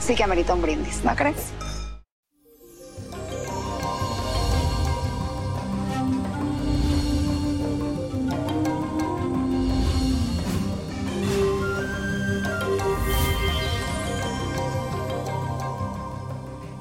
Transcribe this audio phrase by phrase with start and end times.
[0.00, 1.52] sí que amerita un brindis, ¿no crees?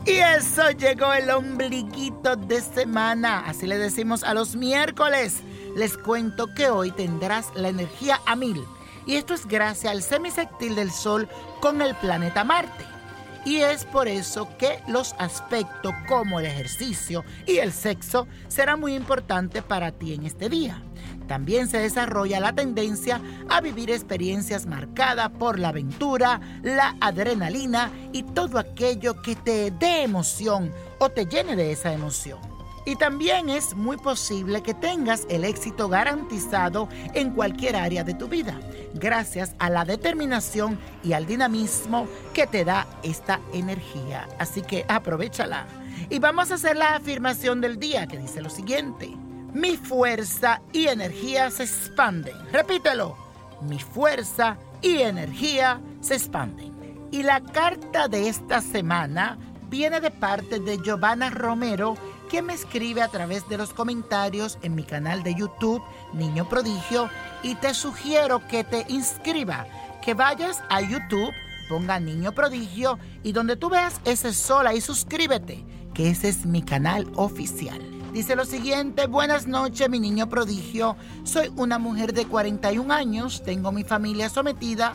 [0.06, 5.44] Y eso llegó el ombliguito de semana, así le decimos a los miércoles.
[5.76, 8.66] Les cuento que hoy tendrás la energía a mil.
[9.06, 11.30] Y esto es gracias al semisectil del Sol
[11.62, 12.99] con el planeta Marte.
[13.46, 18.96] Y es por eso que los aspectos como el ejercicio y el sexo serán muy
[18.96, 20.84] importantes para ti en este día.
[21.28, 28.24] También se desarrolla la tendencia a vivir experiencias marcadas por la aventura, la adrenalina y
[28.24, 32.59] todo aquello que te dé emoción o te llene de esa emoción.
[32.90, 38.28] Y también es muy posible que tengas el éxito garantizado en cualquier área de tu
[38.28, 38.60] vida,
[38.96, 44.28] gracias a la determinación y al dinamismo que te da esta energía.
[44.40, 45.68] Así que aprovechala.
[46.10, 49.16] Y vamos a hacer la afirmación del día que dice lo siguiente.
[49.54, 52.34] Mi fuerza y energía se expanden.
[52.52, 53.16] Repítelo.
[53.62, 56.74] Mi fuerza y energía se expanden.
[57.12, 59.38] Y la carta de esta semana
[59.70, 61.96] viene de parte de Giovanna Romero,
[62.30, 65.82] que me escribe a través de los comentarios en mi canal de YouTube,
[66.14, 67.10] Niño Prodigio,
[67.42, 69.66] y te sugiero que te inscriba,
[70.02, 71.34] que vayas a YouTube,
[71.68, 76.62] ponga Niño Prodigio, y donde tú veas ese sol ahí suscríbete, que ese es mi
[76.62, 77.82] canal oficial.
[78.14, 83.72] Dice lo siguiente, buenas noches mi niño prodigio, soy una mujer de 41 años, tengo
[83.72, 84.94] mi familia sometida,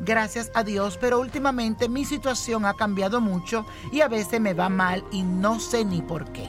[0.00, 4.68] gracias a Dios, pero últimamente mi situación ha cambiado mucho y a veces me va
[4.68, 6.48] mal y no sé ni por qué.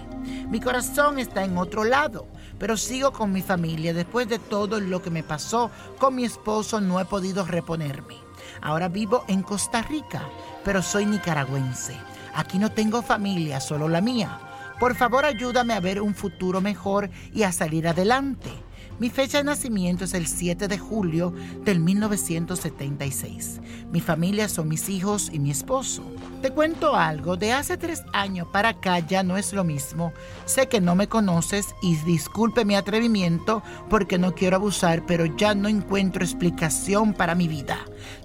[0.50, 2.28] Mi corazón está en otro lado,
[2.60, 3.94] pero sigo con mi familia.
[3.94, 8.16] Después de todo lo que me pasó con mi esposo no he podido reponerme.
[8.62, 10.24] Ahora vivo en Costa Rica,
[10.64, 11.96] pero soy nicaragüense.
[12.36, 14.40] Aquí no tengo familia, solo la mía.
[14.80, 18.52] Por favor ayúdame a ver un futuro mejor y a salir adelante.
[19.00, 21.32] Mi fecha de nacimiento es el 7 de julio
[21.64, 23.62] del 1976.
[23.92, 26.02] Mi familia son mis hijos y mi esposo.
[26.42, 30.14] Te cuento algo, de hace tres años para acá ya no es lo mismo.
[30.46, 35.54] Sé que no me conoces y disculpe mi atrevimiento porque no quiero abusar, pero ya
[35.54, 37.78] no encuentro explicación para mi vida.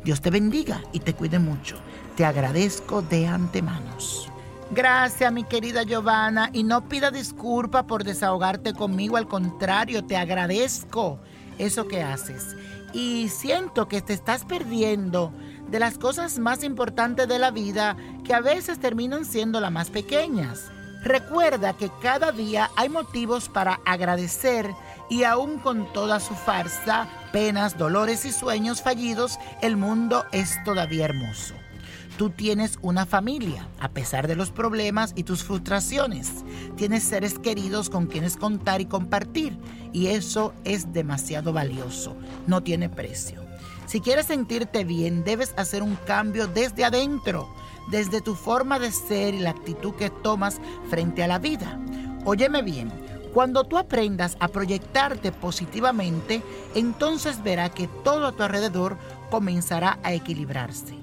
[0.04, 1.76] Dios te bendiga y te cuide mucho.
[2.16, 4.31] Te agradezco de antemanos.
[4.74, 6.48] Gracias, mi querida Giovanna.
[6.54, 9.18] Y no pida disculpa por desahogarte conmigo.
[9.18, 11.18] Al contrario, te agradezco
[11.58, 12.56] eso que haces.
[12.94, 15.30] Y siento que te estás perdiendo
[15.68, 19.90] de las cosas más importantes de la vida que a veces terminan siendo las más
[19.90, 20.70] pequeñas.
[21.02, 24.70] Recuerda que cada día hay motivos para agradecer
[25.10, 31.04] y aún con toda su farsa, penas, dolores y sueños fallidos, el mundo es todavía
[31.04, 31.54] hermoso.
[32.16, 36.44] Tú tienes una familia, a pesar de los problemas y tus frustraciones.
[36.76, 39.56] Tienes seres queridos con quienes contar y compartir.
[39.92, 42.16] Y eso es demasiado valioso.
[42.46, 43.40] No tiene precio.
[43.86, 47.48] Si quieres sentirte bien, debes hacer un cambio desde adentro,
[47.90, 51.78] desde tu forma de ser y la actitud que tomas frente a la vida.
[52.24, 52.92] Óyeme bien,
[53.34, 56.42] cuando tú aprendas a proyectarte positivamente,
[56.74, 58.98] entonces verá que todo a tu alrededor
[59.30, 60.94] comenzará a equilibrarse.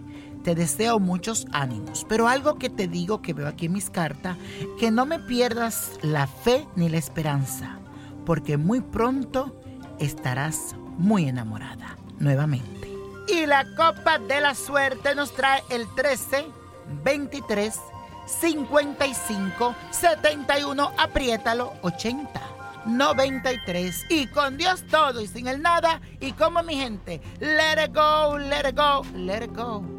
[0.44, 4.38] Te deseo muchos ánimos, pero algo que te digo que veo aquí en mis cartas,
[4.80, 7.80] que no me pierdas la fe ni la esperanza,
[8.26, 9.56] porque muy pronto
[10.00, 12.90] estarás muy enamorada nuevamente.
[13.28, 16.46] Y la copa de la suerte nos trae el 13,
[17.04, 17.76] 23,
[18.26, 22.42] 55, 71, apriétalo, 80.
[22.86, 27.94] 93 y con Dios todo y sin el nada y como mi gente, let it
[27.94, 29.99] go, let it go, let it go.